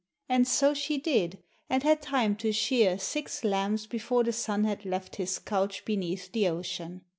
[0.27, 4.83] And so she did, and had time to shear six lambs before the Sun had
[4.83, 7.03] left his couch beneath the ocean.